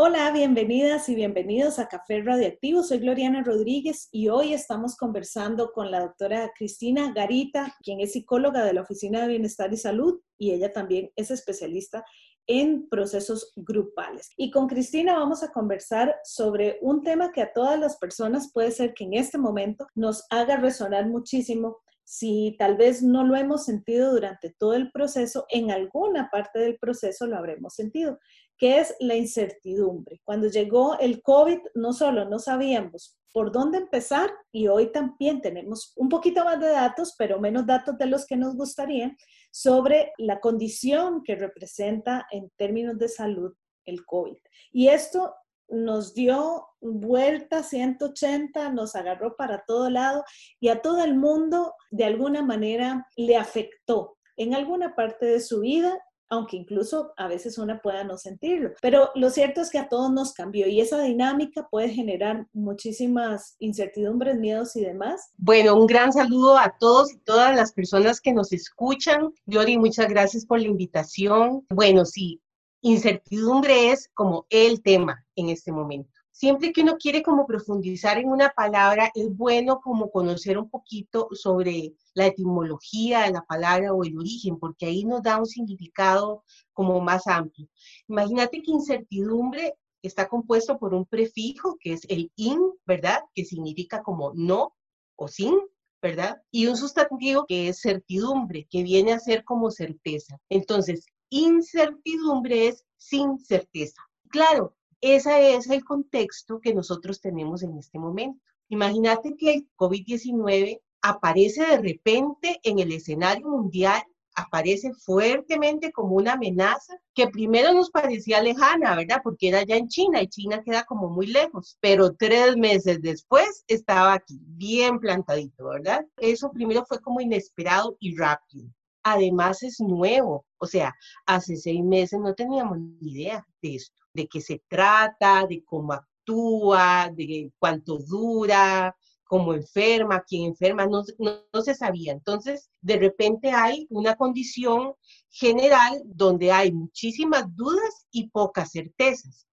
[0.00, 2.84] Hola, bienvenidas y bienvenidos a Café Radioactivo.
[2.84, 8.64] Soy Gloriana Rodríguez y hoy estamos conversando con la doctora Cristina Garita, quien es psicóloga
[8.64, 12.04] de la Oficina de Bienestar y Salud y ella también es especialista
[12.46, 14.30] en procesos grupales.
[14.36, 18.70] Y con Cristina vamos a conversar sobre un tema que a todas las personas puede
[18.70, 21.78] ser que en este momento nos haga resonar muchísimo
[22.10, 26.78] si tal vez no lo hemos sentido durante todo el proceso, en alguna parte del
[26.78, 28.18] proceso lo habremos sentido
[28.56, 30.22] que es la incertidumbre.
[30.24, 35.92] Cuando llegó el COVID, no solo no sabíamos por dónde empezar y hoy también tenemos
[35.96, 39.14] un poquito más de datos, pero menos datos de los que nos gustaría,
[39.52, 43.52] sobre la condición que representa en términos de salud
[43.84, 44.38] el COVID.
[44.72, 45.34] Y esto
[45.68, 50.24] nos dio vuelta 180, nos agarró para todo lado
[50.60, 55.60] y a todo el mundo de alguna manera le afectó en alguna parte de su
[55.60, 55.98] vida
[56.30, 58.72] aunque incluso a veces una pueda no sentirlo.
[58.82, 63.56] Pero lo cierto es que a todos nos cambió y esa dinámica puede generar muchísimas
[63.58, 65.32] incertidumbres, miedos y demás.
[65.36, 69.32] Bueno, un gran saludo a todos y todas las personas que nos escuchan.
[69.46, 71.66] Yori, muchas gracias por la invitación.
[71.70, 72.40] Bueno, sí,
[72.80, 78.28] incertidumbre es como el tema en este momento siempre que uno quiere como profundizar en
[78.28, 84.04] una palabra, es bueno como conocer un poquito sobre la etimología de la palabra o
[84.04, 87.66] el origen, porque ahí nos da un significado como más amplio.
[88.06, 93.18] Imagínate que incertidumbre está compuesto por un prefijo que es el in, ¿verdad?
[93.34, 94.76] Que significa como no
[95.16, 95.58] o sin,
[96.00, 96.40] ¿verdad?
[96.52, 100.38] Y un sustantivo que es certidumbre, que viene a ser como certeza.
[100.48, 104.02] Entonces, incertidumbre es sin certeza.
[104.28, 108.40] Claro, ese es el contexto que nosotros tenemos en este momento.
[108.68, 114.02] Imagínate que el COVID-19 aparece de repente en el escenario mundial,
[114.34, 119.20] aparece fuertemente como una amenaza que primero nos parecía lejana, ¿verdad?
[119.22, 123.64] Porque era ya en China y China queda como muy lejos, pero tres meses después
[123.66, 126.06] estaba aquí, bien plantadito, ¿verdad?
[126.16, 128.68] Eso primero fue como inesperado y rápido.
[129.02, 130.94] Además es nuevo, o sea,
[131.26, 135.92] hace seis meses no teníamos ni idea de esto de qué se trata, de cómo
[135.92, 138.94] actúa, de cuánto dura,
[139.24, 142.12] cómo enferma, quién enferma, no, no, se sabía.
[142.12, 144.94] Entonces, de repente hay una condición
[145.30, 149.46] general donde hay muchísimas dudas y pocas certezas.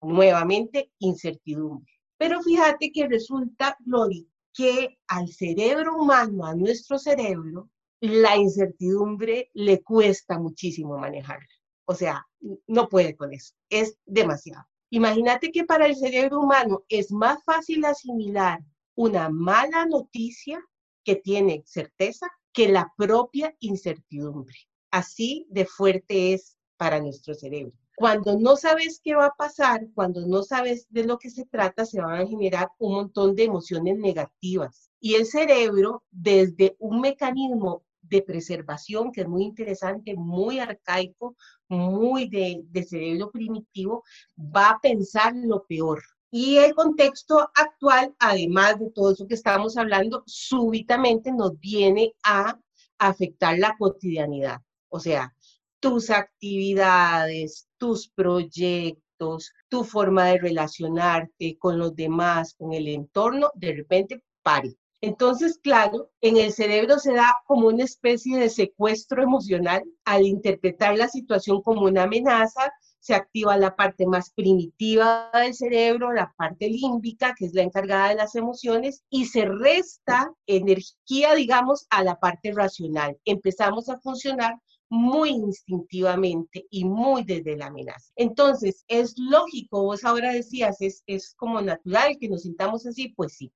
[0.00, 1.92] Nuevamente, incertidumbre.
[2.16, 7.68] Pero fíjate que resulta, Lori, que al cerebro humano, a nuestro cerebro,
[8.00, 11.48] la incertidumbre le cuesta muchísimo manejarla.
[11.84, 12.26] O sea,
[12.66, 14.64] no puede con eso, es demasiado.
[14.90, 18.60] Imagínate que para el cerebro humano es más fácil asimilar
[18.94, 20.60] una mala noticia
[21.04, 24.56] que tiene certeza que la propia incertidumbre.
[24.90, 27.72] Así de fuerte es para nuestro cerebro.
[27.96, 31.84] Cuando no sabes qué va a pasar, cuando no sabes de lo que se trata,
[31.84, 34.90] se van a generar un montón de emociones negativas.
[35.00, 41.36] Y el cerebro, desde un mecanismo de preservación, que es muy interesante, muy arcaico,
[41.68, 44.04] muy de, cerebro primitivo,
[44.38, 46.02] va a pensar lo peor.
[46.30, 52.58] Y el contexto actual, además de todo eso que estábamos hablando, súbitamente nos viene a
[52.98, 54.60] afectar la cotidianidad.
[54.90, 55.34] O sea,
[55.80, 63.74] tus actividades, tus proyectos, tu forma de relacionarte con los demás, con el entorno, de
[63.74, 64.76] repente pare.
[65.00, 70.96] Entonces, claro, en el cerebro se da como una especie de secuestro emocional al interpretar
[70.96, 76.68] la situación como una amenaza, se activa la parte más primitiva del cerebro, la parte
[76.68, 82.18] límbica, que es la encargada de las emociones, y se resta energía, digamos, a la
[82.18, 83.16] parte racional.
[83.24, 84.58] Empezamos a funcionar
[84.90, 88.10] muy instintivamente y muy desde la amenaza.
[88.16, 93.34] Entonces, es lógico, vos ahora decías, es, es como natural que nos sintamos así, pues
[93.36, 93.52] sí,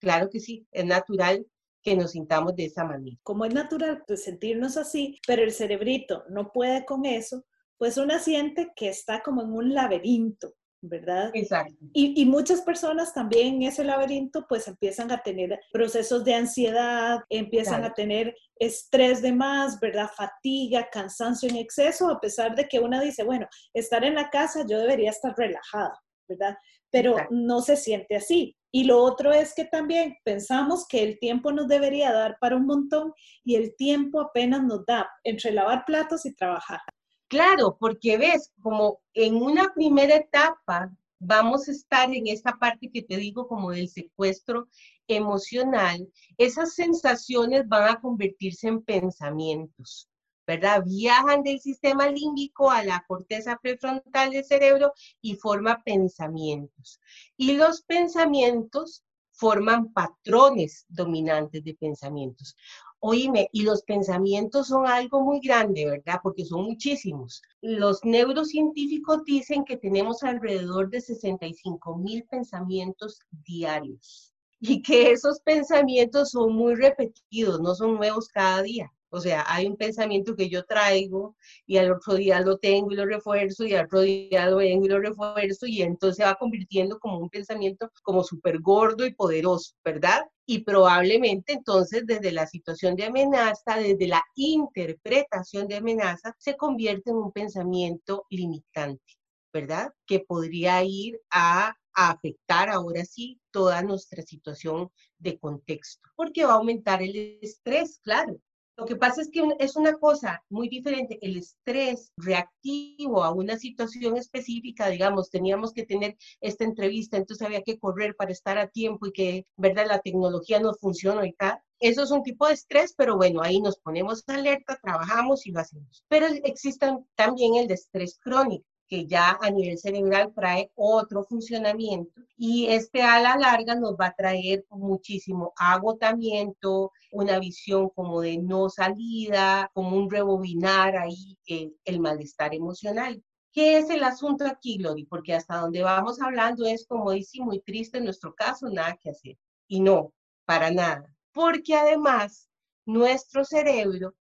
[0.00, 1.46] Claro que sí, es natural
[1.84, 3.16] que nos sintamos de esa manera.
[3.22, 7.44] Como es natural pues, sentirnos así, pero el cerebrito no puede con eso,
[7.76, 11.30] pues una siente que está como en un laberinto, ¿verdad?
[11.34, 11.74] Exacto.
[11.92, 17.20] Y, y, muchas personas también en ese laberinto pues empiezan a tener procesos de ansiedad,
[17.28, 20.10] empiezan a tener estrés de más, ¿verdad?
[20.16, 24.64] Fatiga, cansancio en exceso, a pesar de que una dice, bueno, estar en la casa
[24.66, 26.56] yo debería estar relajada, ¿verdad?
[26.90, 31.52] Pero no se siente así Y lo otro es que también pensamos que el tiempo
[31.52, 33.12] nos debería dar para un montón
[33.44, 36.80] y el tiempo apenas nos da entre lavar platos y trabajar.
[37.28, 40.90] Claro, porque ves, como en una primera etapa
[41.20, 44.66] vamos a estar en esta parte que te digo como del secuestro
[45.06, 50.08] emocional, esas sensaciones van a convertirse en pensamientos.
[50.46, 50.84] ¿Verdad?
[50.84, 57.00] Viajan del sistema límbico a la corteza prefrontal del cerebro y forma pensamientos.
[57.36, 62.56] Y los pensamientos forman patrones dominantes de pensamientos.
[63.00, 66.20] Oíme, y los pensamientos son algo muy grande, ¿verdad?
[66.22, 67.42] Porque son muchísimos.
[67.60, 76.30] Los neurocientíficos dicen que tenemos alrededor de 65 mil pensamientos diarios y que esos pensamientos
[76.30, 78.90] son muy repetidos, no son nuevos cada día.
[79.14, 82.96] O sea, hay un pensamiento que yo traigo y al otro día lo tengo y
[82.96, 86.34] lo refuerzo y al otro día lo vengo y lo refuerzo y entonces se va
[86.34, 90.22] convirtiendo como un pensamiento como súper gordo y poderoso, ¿verdad?
[90.46, 97.10] Y probablemente entonces desde la situación de amenaza, desde la interpretación de amenaza, se convierte
[97.10, 99.14] en un pensamiento limitante,
[99.52, 99.92] ¿verdad?
[100.08, 106.56] Que podría ir a afectar ahora sí toda nuestra situación de contexto, porque va a
[106.56, 108.40] aumentar el estrés, claro.
[108.76, 111.18] Lo que pasa es que es una cosa muy diferente.
[111.22, 117.62] El estrés reactivo a una situación específica, digamos, teníamos que tener esta entrevista, entonces había
[117.62, 121.60] que correr para estar a tiempo y que, ¿verdad?, la tecnología no funciona y tal.
[121.78, 125.60] Eso es un tipo de estrés, pero bueno, ahí nos ponemos alerta, trabajamos y lo
[125.60, 126.02] hacemos.
[126.08, 132.22] Pero existe también el de estrés crónico que ya a nivel cerebral trae otro funcionamiento
[132.36, 138.38] y este a la larga nos va a traer muchísimo agotamiento, una visión como de
[138.38, 143.22] no salida, como un rebobinar ahí el malestar emocional.
[143.52, 145.04] ¿Qué es el asunto aquí, Lori?
[145.04, 149.10] Porque hasta donde vamos hablando es como dice, muy triste en nuestro caso, nada que
[149.10, 149.38] hacer.
[149.68, 150.12] Y no,
[150.44, 151.14] para nada.
[151.32, 152.48] Porque además
[152.84, 154.14] nuestro cerebro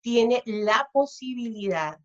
[0.00, 1.98] tiene la posibilidad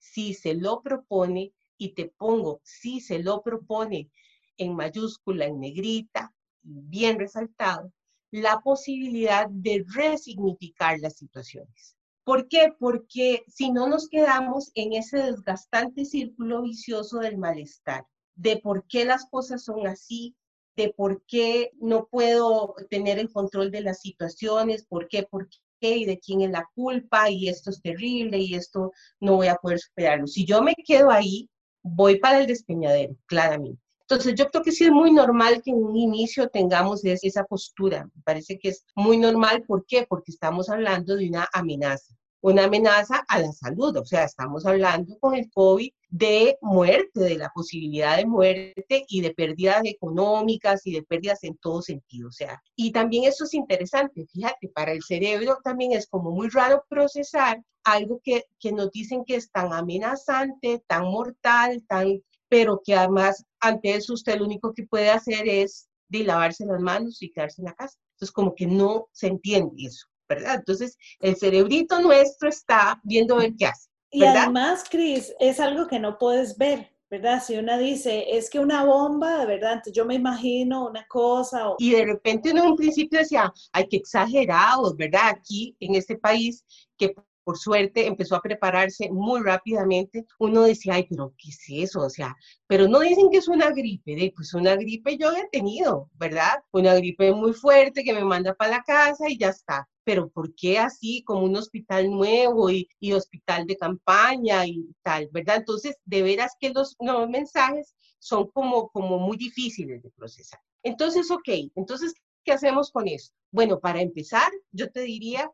[0.00, 4.10] si se lo propone, y te pongo si se lo propone
[4.58, 7.92] en mayúscula, en negrita, bien resaltado,
[8.30, 11.96] la posibilidad de resignificar las situaciones.
[12.24, 12.74] ¿Por qué?
[12.78, 19.04] Porque si no nos quedamos en ese desgastante círculo vicioso del malestar, de por qué
[19.04, 20.36] las cosas son así,
[20.76, 25.48] de por qué no puedo tener el control de las situaciones, por qué, por
[25.80, 29.48] qué y de quién es la culpa y esto es terrible y esto no voy
[29.48, 30.26] a poder superarlo.
[30.26, 31.48] Si yo me quedo ahí,
[31.82, 33.80] voy para el despeñadero, claramente.
[34.02, 38.10] Entonces, yo creo que sí es muy normal que en un inicio tengamos esa postura.
[38.12, 39.62] Me parece que es muy normal.
[39.62, 40.04] ¿Por qué?
[40.08, 43.96] Porque estamos hablando de una amenaza una amenaza a la salud.
[43.96, 49.20] O sea, estamos hablando con el COVID de muerte, de la posibilidad de muerte y
[49.20, 52.28] de pérdidas económicas y de pérdidas en todo sentido.
[52.28, 56.48] O sea, y también eso es interesante, fíjate, para el cerebro también es como muy
[56.48, 62.82] raro procesar algo que, que nos dicen que es tan amenazante, tan mortal, tan, pero
[62.84, 67.22] que además ante eso usted lo único que puede hacer es de lavarse las manos
[67.22, 67.96] y quedarse en la casa.
[68.14, 70.06] Entonces, como que no se entiende eso.
[70.30, 70.56] ¿verdad?
[70.56, 73.89] Entonces, el cerebrito nuestro está viendo ver qué hace.
[74.10, 77.42] Y además, Cris, es algo que no puedes ver, ¿verdad?
[77.42, 79.72] Si una dice, es que una bomba, ¿verdad?
[79.74, 81.74] Entonces yo me imagino una cosa.
[81.78, 85.28] Y de repente uno en un principio decía, ay, qué exagerados, ¿verdad?
[85.28, 86.64] Aquí en este país
[86.96, 87.14] que
[87.44, 92.00] por suerte empezó a prepararse muy rápidamente, uno decía, ay, pero ¿qué es eso?
[92.00, 92.36] O sea,
[92.66, 96.62] pero no dicen que es una gripe, de, pues una gripe yo he tenido, ¿verdad?
[96.72, 100.52] Una gripe muy fuerte que me manda para la casa y ya está pero ¿por
[100.56, 105.58] qué así como un hospital nuevo y, hospital de campaña y tal, verdad?
[105.58, 110.58] Entonces, de veras que los, los mensajes son como, como muy difíciles de procesar.
[110.82, 112.12] Entonces, ok, entonces,
[112.42, 113.30] ¿qué hacemos con eso?
[113.52, 115.48] Bueno, para empezar, yo te diría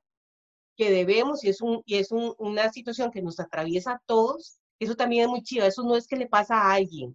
[0.74, 4.94] que debemos, y es, un, y es una situación que nos atraviesa a todos, eso
[4.94, 7.14] también es muy chido, eso no es que le pasa a alguien,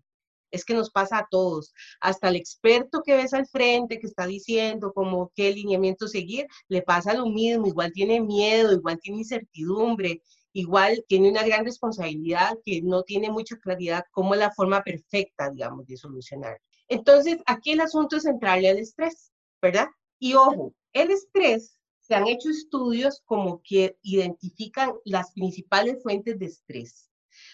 [0.52, 1.74] es que nos pasa a todos.
[2.00, 6.82] Hasta el experto que ves al frente, que está diciendo como qué lineamiento seguir, le
[6.82, 10.22] pasa lo mismo, igual tiene miedo, igual tiene incertidumbre,
[10.54, 15.88] igual tiene una gran responsabilidad que no tiene mucha claridad como la forma perfecta, digamos,
[15.88, 16.60] de solucionar.
[16.88, 19.32] Entonces, aquí el asunto es entrarle al estrés,
[19.62, 19.88] ¿verdad?
[20.20, 26.48] Y ojo, el estrés, se han hecho estudios como que identifican las principales fuentes de
[26.48, 27.11] estrés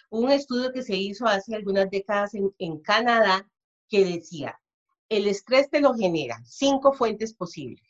[0.10, 3.48] un estudio que se hizo hace algunas décadas en, Canadá
[3.90, 4.60] que decía,
[5.10, 7.84] el estrés te lo genera cinco fuentes posibles.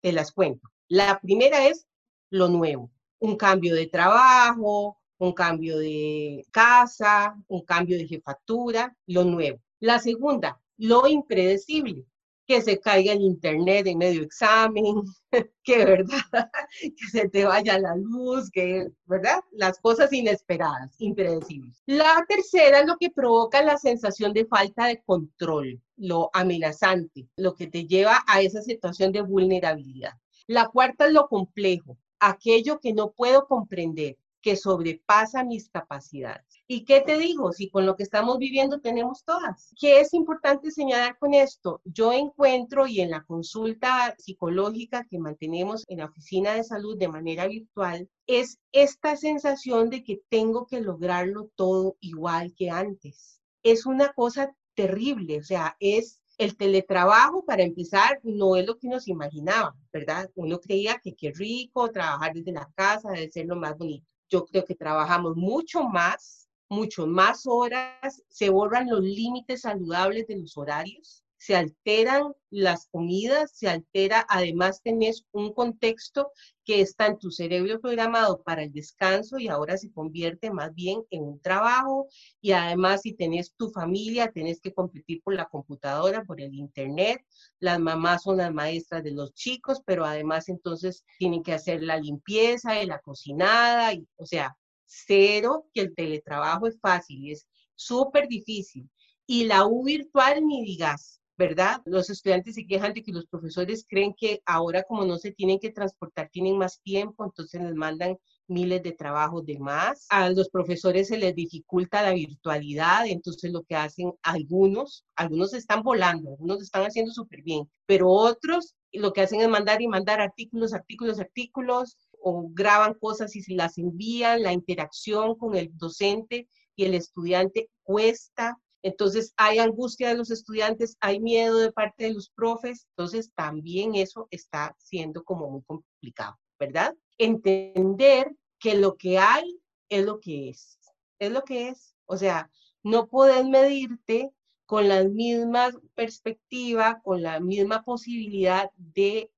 [0.00, 0.68] Te las cuento.
[0.88, 1.86] La primera es
[2.30, 9.24] lo nuevo, un cambio de trabajo, un cambio de casa, un cambio de jefatura, lo
[9.24, 9.60] nuevo.
[9.80, 12.04] La segunda, lo impredecible.
[12.46, 15.02] Que se caiga el internet en medio examen,
[15.64, 16.18] que verdad,
[16.80, 21.82] que se te vaya la luz, que verdad, las cosas inesperadas, impredecibles.
[21.86, 27.54] La tercera es lo que provoca la sensación de falta de control, lo amenazante, lo
[27.54, 30.12] que te lleva a esa situación de vulnerabilidad.
[30.46, 36.44] La cuarta es lo complejo, aquello que no puedo comprender, que sobrepasa mis capacidades.
[36.68, 37.50] ¿Y qué te digo?
[37.50, 39.72] Si con lo que estamos viviendo tenemos todas.
[39.80, 41.80] ¿Qué es importante señalar con esto?
[41.86, 47.08] Yo encuentro y en la consulta psicológica que mantenemos en la oficina de salud de
[47.08, 53.40] manera virtual, es esta sensación de que tengo que lograrlo todo igual que antes.
[53.62, 58.88] Es una cosa terrible, o sea, es el teletrabajo, para empezar, no es lo que
[58.88, 60.30] nos imaginaba, ¿verdad?
[60.34, 64.06] Uno creía que qué rico trabajar desde la casa, debe ser lo más bonito.
[64.28, 70.38] Yo creo que trabajamos mucho más, mucho más horas, se borran los límites saludables de
[70.38, 76.30] los horarios, se alteran las comidas, se altera, además tenés un contexto
[76.64, 81.02] que está en tu cerebro programado para el descanso y ahora se convierte más bien
[81.10, 82.08] en un trabajo.
[82.40, 87.22] Y además si tenés tu familia, tenés que competir por la computadora, por el internet,
[87.60, 91.98] las mamás son las maestras de los chicos, pero además entonces tienen que hacer la
[91.98, 98.28] limpieza y la cocinada, y, o sea, cero que el teletrabajo es fácil, es súper
[98.28, 98.88] difícil.
[99.26, 101.82] Y la U virtual ni digas, ¿verdad?
[101.84, 105.58] Los estudiantes se quejan de que los profesores creen que ahora como no se tienen
[105.58, 110.06] que transportar, tienen más tiempo, entonces les mandan miles de trabajos de más.
[110.10, 115.82] A los profesores se les dificulta la virtualidad, entonces lo que hacen algunos, algunos están
[115.82, 120.20] volando, algunos están haciendo súper bien, pero otros lo que hacen es mandar y mandar
[120.20, 126.48] artículos, artículos, artículos, o graban cosas y se las envían, la interacción con el docente
[126.74, 132.12] y el estudiante cuesta, entonces hay angustia de los estudiantes, hay miedo de parte de
[132.12, 136.94] los profes, entonces también eso está siendo como muy complicado, ¿verdad?
[137.16, 140.78] Entender que lo que hay es lo que es,
[141.18, 141.96] es lo que es.
[142.04, 142.50] O sea,
[142.82, 144.30] no puedes medirte
[144.66, 149.30] con la misma perspectiva, con la misma posibilidad de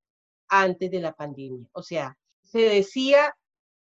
[0.49, 1.69] antes de la pandemia.
[1.71, 3.37] O sea, se decía,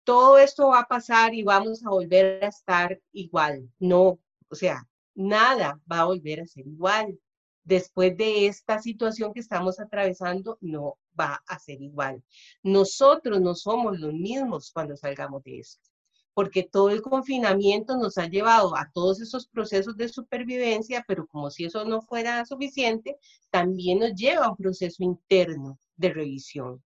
[0.06, 3.70] todo esto va a pasar y vamos a volver a estar igual.
[3.78, 4.88] No, o sea,
[5.20, 7.20] nada va a volver a ser igual.
[7.64, 12.24] Después de esta situación que estamos atravesando, no va a ser igual.
[12.64, 15.90] Nosotros no somos los mismos cuando salgamos de esto,
[16.34, 21.52] porque todo el confinamiento nos ha llevado a todos esos procesos de supervivencia, pero como
[21.52, 23.18] si eso no fuera suficiente,
[23.52, 26.82] también nos lleva a un proceso interno de revisión.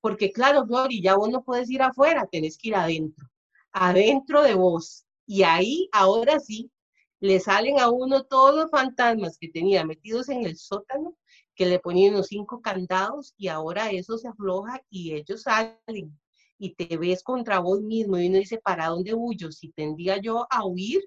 [0.00, 3.26] Porque claro, Gloria, ya vos no puedes ir afuera, tenés que ir adentro,
[3.72, 5.04] adentro de vos.
[5.26, 6.70] Y ahí, ahora sí,
[7.20, 11.16] le salen a uno todos los fantasmas que tenía metidos en el sótano,
[11.54, 16.18] que le ponían los cinco candados y ahora eso se afloja y ellos salen
[16.58, 19.50] y te ves contra vos mismo y uno dice, ¿para dónde huyo?
[19.52, 21.02] Si tendría yo a huir,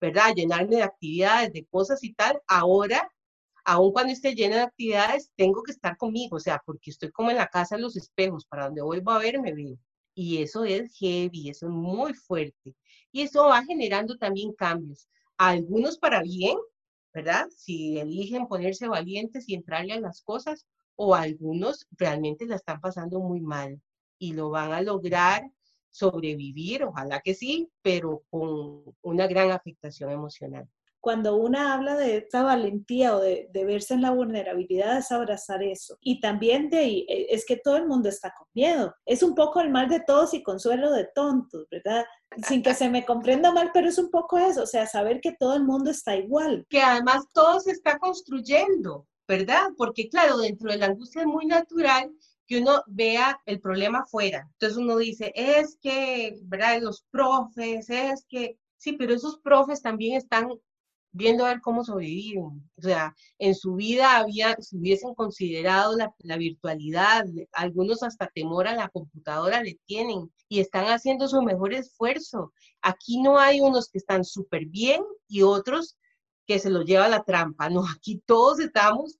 [0.00, 0.34] ¿verdad?
[0.34, 3.08] llenarme de actividades, de cosas y tal, ahora,
[3.64, 7.30] aun cuando esté llena de actividades, tengo que estar conmigo, o sea, porque estoy como
[7.30, 9.76] en la casa de los espejos, para donde vuelvo a ver me veo.
[10.14, 12.74] Y eso es heavy, eso es muy fuerte.
[13.12, 15.08] Y eso va generando también cambios
[15.48, 16.58] algunos para bien,
[17.14, 17.48] ¿verdad?
[17.56, 20.66] Si eligen ponerse valientes y entrarle a las cosas,
[20.96, 23.80] o algunos realmente la están pasando muy mal
[24.18, 25.50] y lo van a lograr
[25.90, 30.68] sobrevivir, ojalá que sí, pero con una gran afectación emocional
[31.00, 35.96] cuando una habla de esta valentía o de, verse en la vulnerabilidad es abrazar eso.
[36.00, 38.94] Y también de ahí, e, es que todo el mundo está con miedo.
[39.06, 42.04] Es un poco el mal de todos y consuelo de tontos, ¿verdad?
[42.46, 45.32] Sin que se me comprenda mal, pero es un poco eso, o sea, saber que
[45.32, 46.66] todo el mundo está igual.
[46.68, 49.70] Que además todo se está construyendo, ¿verdad?
[49.76, 52.10] Porque claro, dentro de la angustia es muy natural
[52.50, 54.48] que uno vea el problema afuera.
[54.54, 56.80] Entonces uno dice, es que, ¿verdad?
[56.82, 60.50] Los profes, es que, sí, pero esos profes también están
[61.12, 62.70] viendo a ver cómo sobreviven.
[62.76, 68.68] O sea, en su vida había, si hubiesen considerado la, la, virtualidad, algunos hasta temor
[68.68, 72.52] a la computadora le tienen y están haciendo su mejor esfuerzo.
[72.82, 75.96] Aquí no hay unos que están súper bien y otros
[76.46, 77.68] que se los lleva la trampa.
[77.68, 79.18] No, aquí todos estamos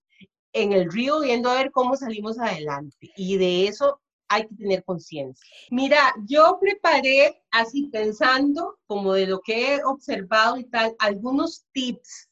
[0.53, 3.11] en el río viendo a ver cómo salimos adelante.
[3.17, 5.45] Y de eso hay que tener conciencia.
[5.71, 12.31] Mira, yo preparé así pensando como de lo que he observado y tal, algunos tips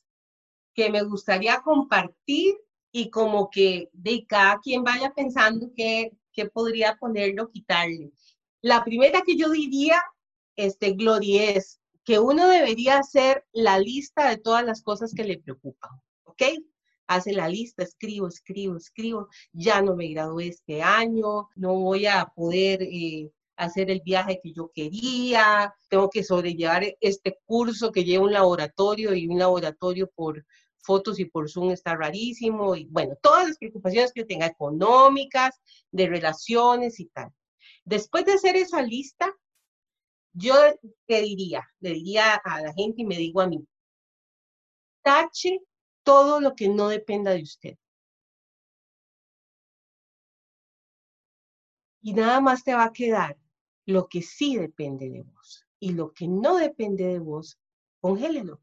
[0.74, 2.56] que me gustaría compartir
[2.92, 6.12] y como que de cada quien vaya pensando qué,
[6.54, 8.12] podría ponerlo, quitarle.
[8.62, 10.00] La primera que yo diría,
[10.54, 15.38] este, Gloria, es que uno debería hacer la lista de todas las cosas que le
[15.40, 15.90] preocupan,
[16.22, 16.42] ¿ok?
[17.08, 22.26] Hace la lista, escribo, escribo, escribo, ya no me gradué este año, no voy a
[22.26, 28.24] poder eh, hacer el viaje que yo quería, tengo que sobrellevar este curso que lleva
[28.24, 30.44] un laboratorio y un laboratorio por
[30.80, 35.60] fotos y por Zoom está rarísimo, y bueno, todas las preocupaciones que yo tenga económicas,
[35.90, 37.30] de relaciones y tal.
[37.84, 39.34] Después de hacer esa lista,
[40.32, 40.54] yo
[41.06, 43.66] te diría, le diría a la gente y me digo a mí,
[45.02, 45.58] tache
[46.08, 47.76] todo lo que no dependa de usted.
[52.00, 53.36] Y nada más te va a quedar
[53.84, 55.66] lo que sí depende de vos.
[55.78, 57.58] Y lo que no depende de vos,
[58.00, 58.62] congélelo.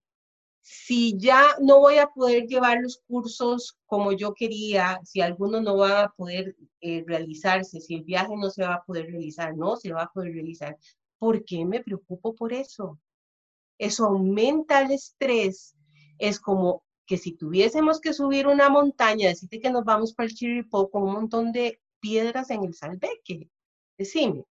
[0.62, 5.78] Si ya no voy a poder llevar los cursos como yo quería, si alguno no
[5.78, 9.76] va a poder eh, realizarse, si el viaje no se va a poder realizar, no
[9.76, 10.80] se va a poder realizar,
[11.20, 13.00] ¿por qué me preocupo por eso?
[13.78, 15.76] Eso aumenta el estrés.
[16.18, 20.36] Es como que si tuviésemos que subir una montaña, decirte que nos vamos para el
[20.36, 23.50] Chiripó con un montón de piedras en el salveque.
[23.98, 24.46] Decime,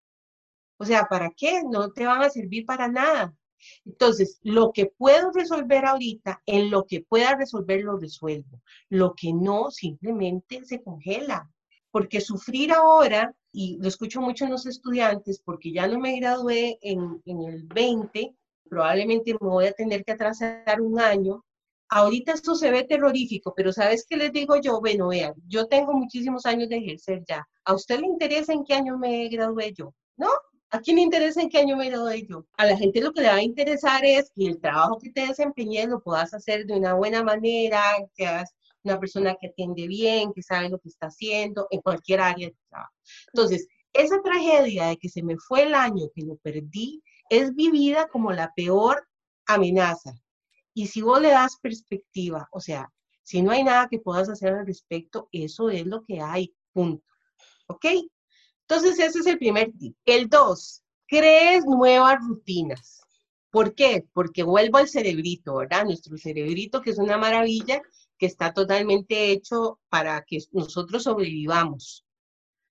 [0.78, 1.62] o sea, ¿para qué?
[1.64, 3.34] No te van a servir para nada.
[3.86, 8.62] Entonces, lo que puedo resolver ahorita, en lo que pueda resolver, lo resuelvo.
[8.90, 11.50] Lo que no, simplemente se congela.
[11.92, 16.80] Porque sufrir ahora, y lo escucho mucho en los estudiantes, porque ya no me gradué
[16.82, 18.36] en, en el 20,
[18.68, 21.46] probablemente me voy a tener que atrasar un año.
[21.96, 24.80] Ahorita esto se ve terrorífico, pero ¿sabes qué les digo yo?
[24.80, 27.48] Bueno, vean, yo tengo muchísimos años de ejercer ya.
[27.66, 29.94] ¿A usted le interesa en qué año me gradué yo?
[30.18, 30.28] ¿No?
[30.72, 32.48] ¿A quién le interesa en qué año me doy yo?
[32.58, 35.28] A la gente lo que le va a interesar es que el trabajo que te
[35.28, 37.80] desempeñes lo puedas hacer de una buena manera,
[38.16, 42.22] que seas una persona que atiende bien, que sabe lo que está haciendo en cualquier
[42.22, 42.92] área de trabajo.
[43.32, 48.08] Entonces, esa tragedia de que se me fue el año, que lo perdí, es vivida
[48.08, 49.08] como la peor
[49.46, 50.16] amenaza.
[50.74, 54.54] Y si vos le das perspectiva, o sea, si no hay nada que puedas hacer
[54.54, 57.06] al respecto, eso es lo que hay, punto.
[57.68, 57.86] ¿Ok?
[58.68, 59.96] Entonces, ese es el primer tip.
[60.06, 63.02] El dos, crees nuevas rutinas.
[63.50, 64.06] ¿Por qué?
[64.14, 65.86] Porque vuelvo al cerebrito, ¿verdad?
[65.86, 67.82] Nuestro cerebrito, que es una maravilla,
[68.18, 72.06] que está totalmente hecho para que nosotros sobrevivamos.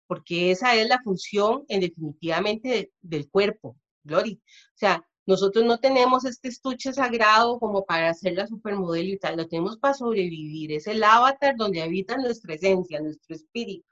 [0.06, 4.40] Porque esa es la función, en definitivamente, del cuerpo, Glory.
[4.42, 9.36] O sea, nosotros no tenemos este estuche sagrado como para hacer la supermodelo y tal,
[9.36, 10.72] lo tenemos para sobrevivir.
[10.72, 13.86] Es el avatar donde habita nuestra esencia, nuestro espíritu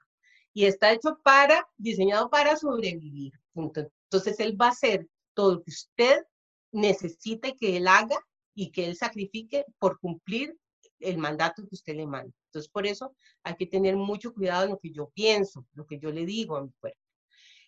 [0.53, 3.31] y está hecho para, diseñado para sobrevivir.
[3.55, 6.25] Entonces él va a hacer todo lo que usted
[6.73, 8.17] necesite que él haga
[8.53, 10.59] y que él sacrifique por cumplir
[10.99, 12.33] el mandato que usted le manda.
[12.47, 15.99] Entonces por eso hay que tener mucho cuidado en lo que yo pienso, lo que
[15.99, 16.99] yo le digo a mi cuerpo.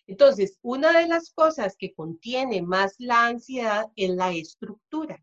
[0.06, 5.22] Entonces, una de las cosas que contiene más la ansiedad es la estructura.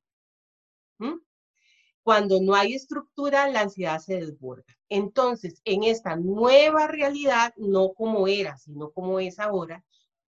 [2.01, 4.63] Cuando no hay estructura, la ansiedad se desborda.
[4.87, 9.83] Entonces, en esta nueva realidad, no como era, sino como es ahora,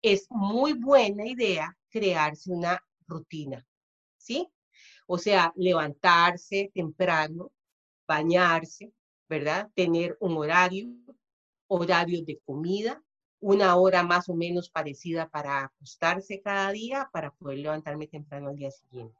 [0.01, 3.65] es muy buena idea crearse una rutina,
[4.17, 4.49] ¿sí?
[5.07, 7.51] O sea, levantarse temprano,
[8.07, 8.91] bañarse,
[9.29, 9.69] ¿verdad?
[9.73, 10.89] Tener un horario,
[11.67, 13.01] horarios de comida,
[13.41, 18.55] una hora más o menos parecida para acostarse cada día para poder levantarme temprano al
[18.55, 19.15] día siguiente.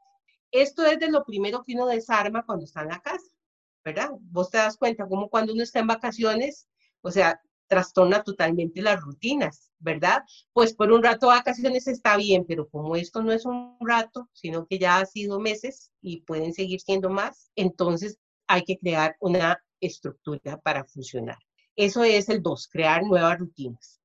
[0.51, 3.31] Esto es de lo primero que uno desarma cuando está en la casa,
[3.83, 4.11] ¿verdad?
[4.19, 6.67] Vos te das cuenta como cuando uno está en vacaciones,
[7.01, 10.23] o sea, trastorna totalmente las rutinas, ¿verdad?
[10.51, 14.67] Pues por un rato vacaciones está bien, pero como esto no es un rato, sino
[14.67, 19.63] que ya ha sido meses y pueden seguir siendo más, entonces hay que crear una
[19.79, 21.37] estructura para funcionar.
[21.77, 24.00] Eso es el dos, crear nuevas rutinas.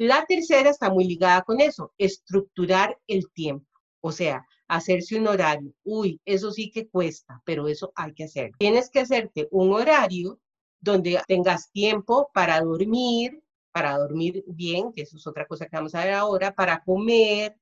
[0.00, 3.66] La tercera está muy ligada con eso, estructurar el tiempo.
[4.00, 5.74] O sea, hacerse un horario.
[5.84, 8.52] Uy, eso sí que cuesta, pero eso hay que hacer.
[8.58, 10.40] Tienes que hacerte un horario
[10.80, 15.94] donde tengas tiempo para dormir, para dormir bien, que eso es otra cosa que vamos
[15.94, 17.54] a ver ahora, para comer,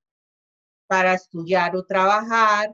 [0.86, 2.72] para estudiar o trabajar.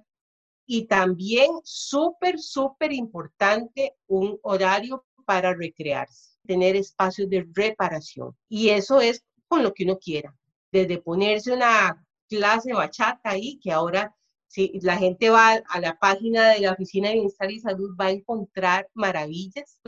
[0.66, 8.37] Y también súper, súper importante, un horario para recrearse, tener espacios de reparación.
[8.46, 10.35] Y eso es con lo que uno quiera,
[10.72, 14.14] desde ponerse una clase bachata ahí, que ahora
[14.54, 18.07] si la gente va a la página de la Oficina de Bienestar y Salud, va
[18.07, 19.80] a encontrar maravillas,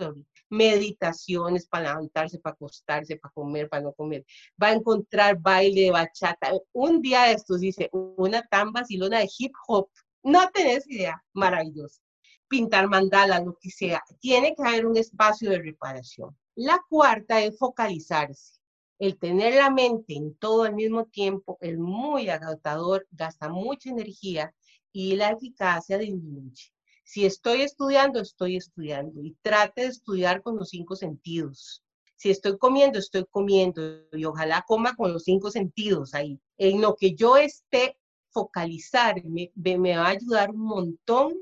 [0.51, 4.25] meditaciones para levantarse, para acostarse, para comer, para no comer.
[4.61, 6.51] Va a encontrar baile de bachata.
[6.73, 9.89] Un día de estos dice, una tan vacilona de hip hop.
[10.25, 12.01] No tenés idea, maravilloso.
[12.49, 14.03] Pintar mandala, lo que sea.
[14.19, 16.37] Tiene que haber un espacio de reparación.
[16.57, 18.56] La cuarta es focalizarse
[18.99, 24.55] el tener la mente en todo al mismo tiempo es muy agotador, gasta mucha energía
[24.93, 26.73] y la eficacia disminuye.
[27.05, 31.85] Si estoy estudiando, estoy estudiando y trate de estudiar con los cinco sentidos.
[32.17, 33.83] Si estoy comiendo, estoy comiendo
[34.13, 36.41] y ojalá coma con los cinco sentidos ahí.
[36.57, 37.99] En lo que yo esté
[38.31, 41.35] focalizar me, me va a ayudar un montón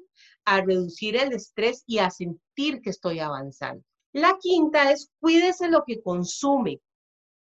[0.44, 3.84] a reducir el estrés y a sentir que estoy avanzando.
[4.12, 6.80] La quinta es cuídese lo que consume,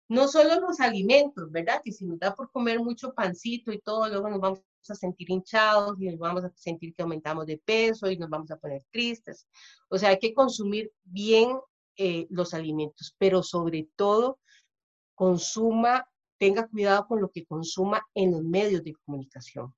[0.09, 1.83] no solo los alimentos, ¿verdad?
[1.85, 5.31] Que si nos da por comer mucho pancito y todo, luego nos vamos a sentir
[5.31, 8.83] hinchados y nos vamos a sentir que aumentamos de peso y nos vamos a poner
[8.91, 9.47] tristes.
[9.89, 11.59] O sea, hay que consumir bien
[11.97, 14.39] eh, los alimentos, pero sobre todo
[15.15, 19.75] consuma, tenga cuidado con lo que consuma en los medios de comunicación.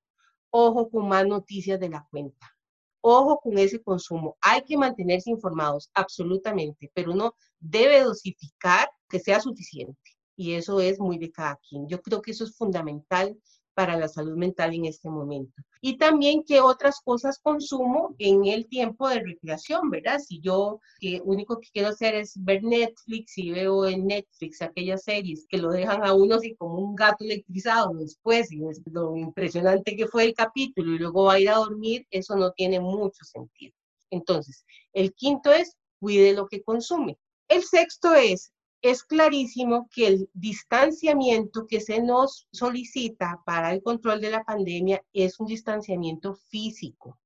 [0.50, 2.54] Ojo con más noticias de la cuenta.
[3.00, 4.36] Ojo con ese consumo.
[4.42, 10.19] Hay que mantenerse informados, absolutamente, pero uno debe dosificar que sea suficiente.
[10.40, 11.86] Y eso es muy de cada quien.
[11.86, 13.38] Yo creo que eso es fundamental
[13.74, 15.52] para la salud mental en este momento.
[15.82, 20.18] Y también qué otras cosas consumo en el tiempo de recreación, ¿verdad?
[20.18, 25.04] Si yo que único que quiero hacer es ver Netflix y veo en Netflix aquellas
[25.04, 29.14] series que lo dejan a uno así como un gato electrizado después y es lo
[29.18, 32.80] impresionante que fue el capítulo y luego va a ir a dormir, eso no tiene
[32.80, 33.74] mucho sentido.
[34.08, 37.18] Entonces, el quinto es cuide lo que consume.
[37.46, 44.20] El sexto es es clarísimo que el distanciamiento que se nos solicita para el control
[44.20, 47.18] de la pandemia es un distanciamiento físico,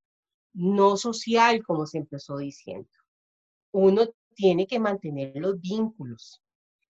[0.53, 2.89] no social, como se empezó diciendo.
[3.73, 6.41] Uno tiene que mantener los vínculos.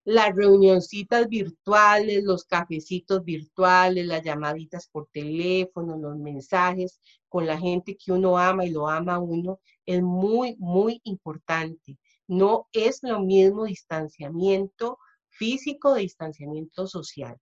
[0.06, 7.96] Las reunioncitas virtuales, los cafecitos virtuales, las llamaditas por teléfono, los mensajes con la gente
[7.96, 13.64] que uno ama y lo ama uno, es muy, muy importante no es lo mismo
[13.64, 17.36] distanciamiento físico distanciamiento social.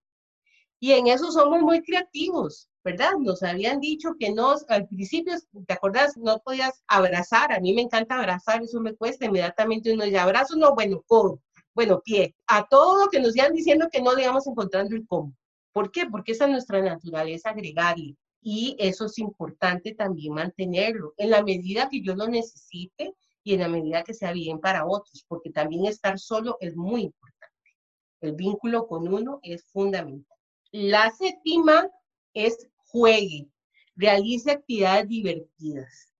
[0.79, 3.13] Y en eso somos muy creativos, ¿verdad?
[3.17, 5.33] Nos habían dicho que no, al principio,
[5.65, 6.17] ¿te acuerdas?
[6.17, 10.57] No podías abrazar, a mí me encanta abrazar, eso me cuesta inmediatamente uno dice, abrazo,
[10.57, 11.39] no, bueno, codo,
[11.73, 15.07] bueno, pie, a todo lo que nos iban diciendo que no le íbamos encontrando el
[15.07, 15.33] cómo.
[15.71, 16.05] ¿Por qué?
[16.05, 18.15] Porque esa es nuestra naturaleza agregarle.
[18.41, 21.13] Y eso es importante también mantenerlo.
[21.17, 24.85] En la medida que yo lo necesite, y en la medida que sea bien para
[24.85, 27.53] otros, porque también estar solo es muy importante.
[28.21, 30.37] El vínculo con uno es fundamental.
[30.71, 31.89] La séptima
[32.33, 33.49] es juegue,
[33.95, 36.13] realice actividades divertidas.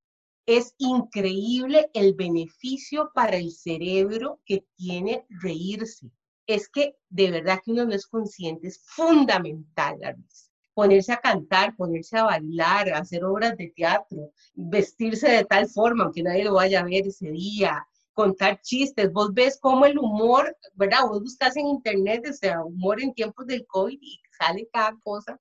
[0.46, 6.12] Es increíble el beneficio para el cerebro que tiene reírse.
[6.46, 10.14] Es que de verdad que uno no es consciente, es fundamental la
[10.74, 16.24] ponerse a cantar, ponerse a bailar, hacer obras de teatro, vestirse de tal forma, aunque
[16.24, 19.12] nadie lo vaya a ver ese día, contar chistes.
[19.12, 21.08] Vos ves cómo el humor, ¿verdad?
[21.08, 25.40] Vos buscas en internet, o sea, humor en tiempos del COVID y sale cada cosa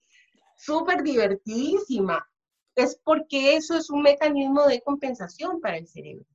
[0.56, 2.26] súper divertidísima.
[2.74, 6.26] Es porque eso es un mecanismo de compensación para el cerebro.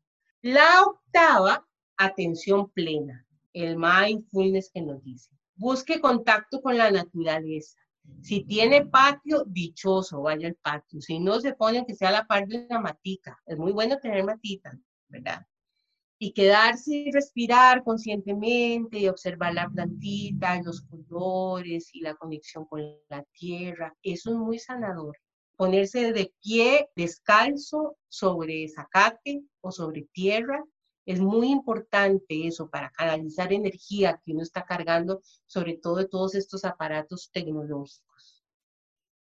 [0.41, 5.31] La octava, atención plena, el mindfulness que nos dice.
[5.55, 7.79] Busque contacto con la naturaleza
[8.21, 11.01] si tiene patio, dichoso, vaya al patio.
[11.01, 13.41] Si no, se pone que sea la parte de una matica.
[13.45, 15.45] Es muy bueno tener matita, ¿verdad?
[16.19, 22.81] Y quedarse y respirar conscientemente y observar la plantita, los colores y la conexión con
[23.09, 23.93] la tierra.
[24.01, 25.17] Eso es muy sanador.
[25.55, 30.63] Ponerse de pie, descalzo, sobre zacate o sobre tierra
[31.07, 36.35] es muy importante eso para canalizar energía que uno está cargando, sobre todo de todos
[36.35, 38.43] estos aparatos tecnológicos.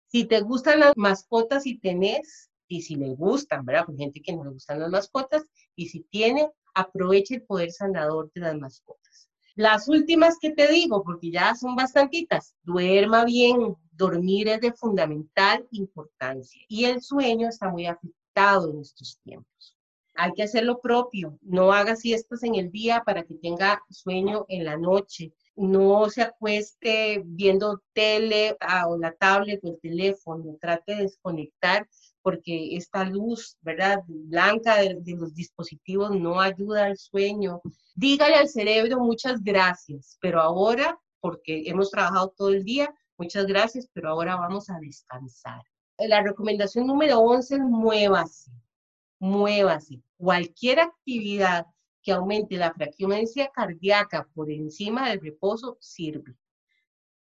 [0.06, 3.84] Si te gustan las mascotas y tenés, y si le gustan, ¿verdad?
[3.86, 5.44] Hay gente que no le gustan las mascotas,
[5.76, 9.28] y si tiene, aproveche el poder sanador de las mascotas.
[9.54, 15.68] Las últimas que te digo, porque ya son bastantitas, duerma bien, dormir es de fundamental
[15.72, 19.77] importancia y el sueño está muy afectado en estos tiempos
[20.18, 21.38] hay que hacer lo propio.
[21.42, 25.32] No haga siestas en el día para que tenga sueño en la noche.
[25.54, 30.56] No se acueste viendo tele ah, o la tablet o el teléfono.
[30.60, 31.88] Trate de desconectar
[32.20, 34.02] porque esta luz, ¿verdad?
[34.08, 37.60] Blanca de, los dispositivos no ayuda al sueño.
[37.94, 43.88] Dígale al cerebro muchas gracias, pero ahora, porque hemos trabajado todo el día, muchas gracias,
[43.92, 45.62] pero ahora vamos a descansar.
[45.96, 48.50] La recomendación número 11 es muévase
[49.18, 50.02] muévase.
[50.16, 51.66] Cualquier actividad
[52.02, 56.34] que aumente la frecuencia cardíaca por encima del reposo sirve.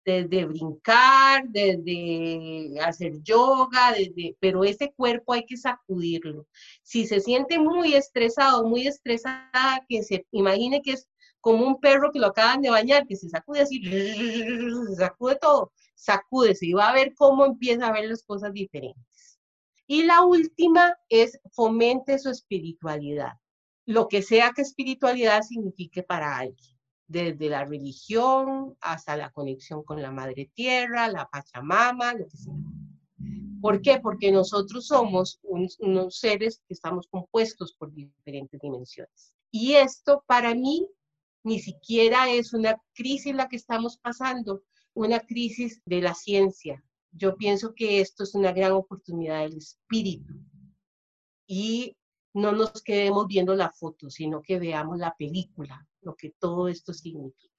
[0.05, 6.47] Desde brincar, desde hacer yoga, desde, pero ese cuerpo hay que sacudirlo.
[6.81, 11.09] Si se siente muy estresado, muy estresada, que se imagine que es
[11.41, 13.81] como un perro que lo acaban de bañar, que se sacude así,
[14.89, 19.08] se sacude todo, sacúdese y va a ver cómo empieza a ver las cosas diferentes.
[19.91, 23.39] Y la última es fomente su espiritualidad,
[23.87, 29.99] lo que sea que espiritualidad signifique para alguien, desde la religión hasta la conexión con
[29.99, 32.53] la Madre Tierra, la Pachamama, lo que sea.
[33.63, 33.99] ¿Por qué?
[33.99, 39.33] Porque nosotros somos unos seres que estamos compuestos por diferentes dimensiones.
[39.49, 40.87] Y esto para mí
[41.43, 44.61] ni siquiera es una crisis la que estamos pasando,
[44.93, 46.83] una crisis de la ciencia.
[47.11, 50.33] Yo pienso que esto es una gran oportunidad del espíritu.
[51.47, 51.97] Y
[52.33, 56.93] no nos quedemos viendo la foto, sino que veamos la película, lo que todo esto
[56.93, 57.49] significa.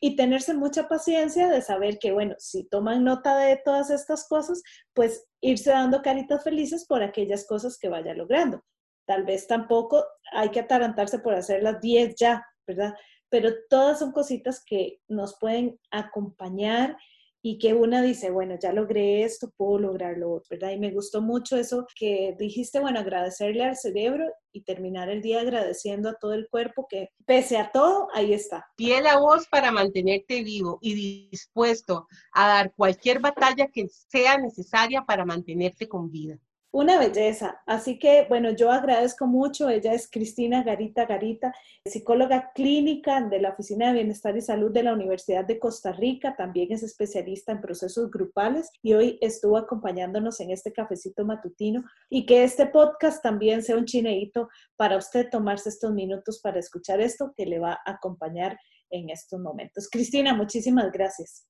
[0.00, 4.62] Y tenerse mucha paciencia de saber que, bueno, si toman nota de todas estas cosas,
[4.92, 8.64] pues irse dando caritas felices por aquellas cosas que vaya logrando.
[9.06, 12.94] Tal vez tampoco hay que atarantarse por hacer las 10 ya, ¿verdad?
[13.30, 16.96] Pero todas son cositas que nos pueden acompañar
[17.42, 20.72] y que una dice, bueno, ya logré esto, puedo lograrlo, ¿verdad?
[20.72, 25.40] Y me gustó mucho eso que dijiste, bueno, agradecerle al cerebro y terminar el día
[25.40, 28.66] agradeciendo a todo el cuerpo que pese a todo, ahí está.
[28.76, 35.02] Tiene la voz para mantenerte vivo y dispuesto a dar cualquier batalla que sea necesaria
[35.02, 36.38] para mantenerte con vida.
[36.70, 37.62] Una belleza.
[37.64, 39.70] Así que, bueno, yo agradezco mucho.
[39.70, 44.82] Ella es Cristina Garita Garita, psicóloga clínica de la Oficina de Bienestar y Salud de
[44.82, 46.36] la Universidad de Costa Rica.
[46.36, 51.84] También es especialista en procesos grupales y hoy estuvo acompañándonos en este cafecito matutino.
[52.10, 57.00] Y que este podcast también sea un chineíto para usted tomarse estos minutos para escuchar
[57.00, 58.58] esto que le va a acompañar
[58.90, 59.88] en estos momentos.
[59.90, 61.46] Cristina, muchísimas gracias.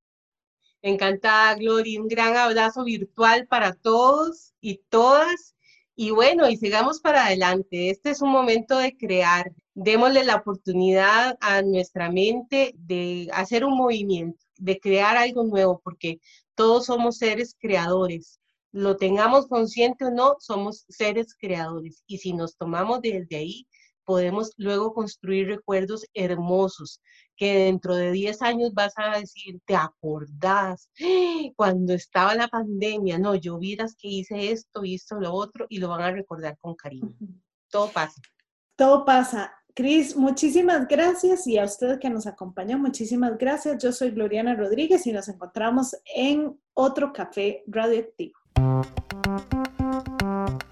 [0.82, 2.00] Encantada, Gloria.
[2.00, 5.54] Un gran abrazo virtual para todos y todas.
[5.96, 7.90] Y bueno, y sigamos para adelante.
[7.90, 9.52] Este es un momento de crear.
[9.74, 16.20] Démosle la oportunidad a nuestra mente de hacer un movimiento, de crear algo nuevo, porque
[16.54, 18.40] todos somos seres creadores.
[18.70, 22.02] Lo tengamos consciente o no, somos seres creadores.
[22.06, 23.66] Y si nos tomamos desde ahí,
[24.08, 27.02] podemos luego construir recuerdos hermosos
[27.36, 30.88] que dentro de 10 años vas a decir, ¿te acordás?
[31.56, 35.90] Cuando estaba la pandemia, no, yo vieras que hice esto, hizo lo otro, y lo
[35.90, 37.14] van a recordar con cariño.
[37.70, 38.22] Todo pasa.
[38.76, 39.52] Todo pasa.
[39.74, 43.76] Cris, muchísimas gracias y a usted que nos acompañó, muchísimas gracias.
[43.82, 48.38] Yo soy Gloriana Rodríguez y nos encontramos en otro café radioactivo.